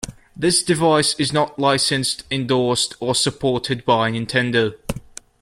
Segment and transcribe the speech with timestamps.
[0.35, 4.73] This device is not licensed, endorsed, or supported by Nintendo.